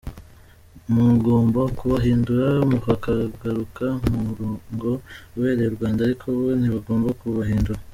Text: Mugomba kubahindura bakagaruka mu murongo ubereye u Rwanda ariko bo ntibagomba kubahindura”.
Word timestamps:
Mugomba 0.93 1.61
kubahindura 1.77 2.47
bakagaruka 2.85 3.85
mu 4.09 4.17
murongo 4.27 4.89
ubereye 5.35 5.69
u 5.71 5.75
Rwanda 5.77 5.99
ariko 6.03 6.25
bo 6.35 6.43
ntibagomba 6.59 7.09
kubahindura”. 7.21 7.81